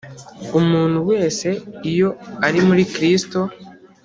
[0.59, 1.47] Umuntu wese
[1.91, 2.09] iyo
[2.45, 3.39] ari muri Kristo,